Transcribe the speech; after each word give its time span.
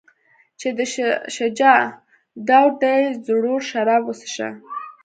چې 0.59 0.67
د 0.77 0.79
شاه 0.93 1.15
شجاع 1.35 1.81
دور 2.47 2.69
دی 2.81 2.99
زړور 3.25 3.59
شراب 3.69 4.03
وڅښه. 4.05 4.49